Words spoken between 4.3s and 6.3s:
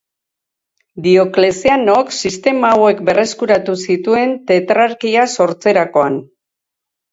Tetrarkia sortzerakoan.